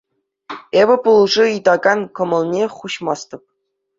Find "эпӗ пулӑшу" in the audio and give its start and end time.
0.79-1.43